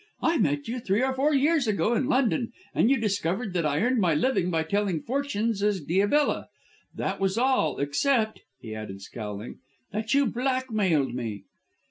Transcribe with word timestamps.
"I 0.23 0.39
met 0.39 0.67
you 0.67 0.79
three 0.79 1.03
or 1.03 1.13
four 1.13 1.35
years 1.35 1.67
ago 1.67 1.93
in 1.93 2.07
London 2.07 2.53
and 2.73 2.89
you 2.89 2.97
discovered 2.97 3.53
that 3.53 3.67
I 3.67 3.81
earned 3.81 3.99
my 3.99 4.15
living 4.15 4.49
by 4.49 4.63
telling 4.63 4.99
fortunes 5.03 5.61
as 5.61 5.79
Diabella. 5.79 6.47
That 6.95 7.19
was 7.19 7.37
all, 7.37 7.77
except," 7.77 8.41
he 8.59 8.73
added, 8.73 9.03
scowling, 9.03 9.59
"that 9.91 10.15
you 10.15 10.25
blackmailed 10.25 11.13
me." 11.13 11.43